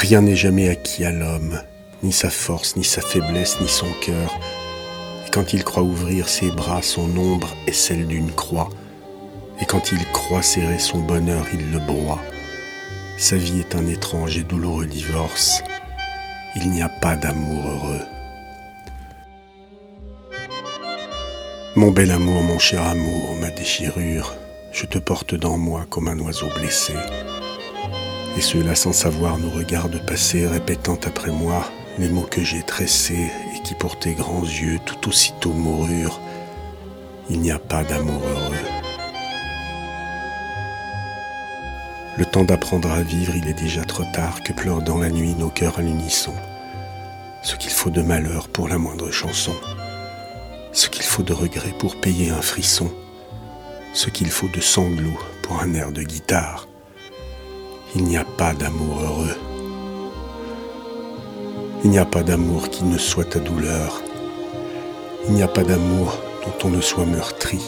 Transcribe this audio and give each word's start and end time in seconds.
Rien 0.00 0.22
n'est 0.22 0.34
jamais 0.34 0.70
acquis 0.70 1.04
à 1.04 1.12
l'homme, 1.12 1.60
ni 2.02 2.10
sa 2.10 2.30
force, 2.30 2.74
ni 2.74 2.84
sa 2.84 3.02
faiblesse, 3.02 3.60
ni 3.60 3.68
son 3.68 3.92
cœur. 4.00 4.34
Et 5.26 5.30
quand 5.30 5.52
il 5.52 5.62
croit 5.62 5.82
ouvrir 5.82 6.26
ses 6.26 6.50
bras, 6.50 6.80
son 6.80 7.14
ombre 7.18 7.54
est 7.66 7.74
celle 7.74 8.06
d'une 8.06 8.32
croix. 8.32 8.70
Et 9.60 9.66
quand 9.66 9.92
il 9.92 10.02
croit 10.06 10.40
serrer 10.40 10.78
son 10.78 11.00
bonheur, 11.00 11.44
il 11.52 11.70
le 11.70 11.80
broie. 11.80 12.18
Sa 13.18 13.36
vie 13.36 13.60
est 13.60 13.74
un 13.74 13.86
étrange 13.86 14.38
et 14.38 14.42
douloureux 14.42 14.86
divorce. 14.86 15.62
Il 16.56 16.70
n'y 16.70 16.80
a 16.80 16.88
pas 16.88 17.16
d'amour 17.16 17.62
heureux. 17.68 18.00
Mon 21.76 21.90
bel 21.90 22.10
amour, 22.10 22.42
mon 22.42 22.58
cher 22.58 22.82
amour, 22.84 23.36
ma 23.38 23.50
déchirure, 23.50 24.34
je 24.72 24.86
te 24.86 24.96
porte 24.96 25.34
dans 25.34 25.58
moi 25.58 25.84
comme 25.90 26.08
un 26.08 26.18
oiseau 26.20 26.48
blessé. 26.58 26.94
Et 28.36 28.40
ceux-là 28.40 28.74
sans 28.74 28.92
savoir 28.92 29.38
nous 29.38 29.50
regardent 29.50 30.04
passer, 30.06 30.46
répétant 30.46 30.98
après 31.04 31.30
moi 31.30 31.64
les 31.98 32.08
mots 32.08 32.26
que 32.30 32.42
j'ai 32.42 32.62
tressés 32.62 33.30
et 33.54 33.62
qui 33.62 33.74
pour 33.74 33.98
tes 33.98 34.14
grands 34.14 34.44
yeux 34.44 34.78
tout 34.84 35.08
aussitôt 35.08 35.52
moururent. 35.52 36.20
Il 37.28 37.40
n'y 37.40 37.50
a 37.50 37.58
pas 37.58 37.84
d'amour 37.84 38.22
heureux. 38.22 38.54
Le 42.16 42.24
temps 42.24 42.44
d'apprendre 42.44 42.90
à 42.90 43.02
vivre, 43.02 43.34
il 43.36 43.48
est 43.48 43.60
déjà 43.60 43.84
trop 43.84 44.04
tard 44.12 44.42
que 44.42 44.52
pleurent 44.52 44.82
dans 44.82 44.98
la 44.98 45.10
nuit 45.10 45.34
nos 45.34 45.50
cœurs 45.50 45.78
à 45.78 45.82
l'unisson. 45.82 46.34
Ce 47.42 47.56
qu'il 47.56 47.70
faut 47.70 47.90
de 47.90 48.02
malheur 48.02 48.48
pour 48.48 48.68
la 48.68 48.78
moindre 48.78 49.10
chanson 49.10 49.54
ce 50.72 50.88
qu'il 50.88 51.02
faut 51.02 51.22
de 51.22 51.32
regret 51.32 51.74
pour 51.78 52.00
payer 52.00 52.30
un 52.30 52.42
frisson, 52.42 52.90
ce 53.92 54.10
qu'il 54.10 54.30
faut 54.30 54.48
de 54.48 54.60
sanglots 54.60 55.18
pour 55.42 55.60
un 55.60 55.74
air 55.74 55.92
de 55.92 56.02
guitare. 56.02 56.69
Il 57.94 58.04
n'y 58.04 58.16
a 58.16 58.24
pas 58.24 58.52
d'amour 58.52 59.00
heureux. 59.02 59.36
Il 61.84 61.90
n'y 61.90 61.98
a 61.98 62.04
pas 62.04 62.22
d'amour 62.22 62.68
qui 62.70 62.84
ne 62.84 62.98
soit 62.98 63.24
ta 63.24 63.38
douleur. 63.38 64.02
Il 65.26 65.34
n'y 65.34 65.42
a 65.42 65.48
pas 65.48 65.64
d'amour 65.64 66.18
dont 66.44 66.68
on 66.68 66.70
ne 66.70 66.80
soit 66.80 67.06
meurtri. 67.06 67.60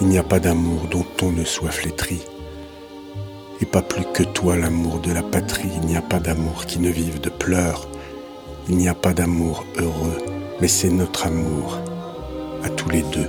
Il 0.00 0.08
n'y 0.08 0.18
a 0.18 0.22
pas 0.22 0.40
d'amour 0.40 0.86
dont 0.90 1.06
on 1.22 1.30
ne 1.30 1.44
soit 1.44 1.70
flétri. 1.70 2.22
Et 3.60 3.66
pas 3.66 3.82
plus 3.82 4.04
que 4.12 4.22
toi 4.22 4.56
l'amour 4.56 4.98
de 5.00 5.12
la 5.12 5.22
patrie. 5.22 5.70
Il 5.82 5.86
n'y 5.86 5.96
a 5.96 6.02
pas 6.02 6.20
d'amour 6.20 6.66
qui 6.66 6.78
ne 6.78 6.90
vive 6.90 7.20
de 7.20 7.30
pleurs. 7.30 7.88
Il 8.68 8.76
n'y 8.76 8.88
a 8.88 8.94
pas 8.94 9.12
d'amour 9.12 9.64
heureux 9.78 10.34
mais 10.60 10.68
c'est 10.68 10.90
notre 10.90 11.26
amour 11.26 11.78
à 12.62 12.68
tous 12.70 12.88
les 12.88 13.02
deux. 13.02 13.28